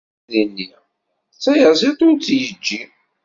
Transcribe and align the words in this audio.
Izirdi-nni 0.27 0.65
tayaziḍt 1.43 2.05
ur 2.07 2.13
tt-yeǧǧi. 2.17 2.81